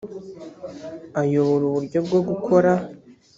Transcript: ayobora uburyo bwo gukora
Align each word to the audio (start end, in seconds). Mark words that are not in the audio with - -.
ayobora 1.21 1.63
uburyo 1.69 1.99
bwo 2.05 2.19
gukora 2.27 2.71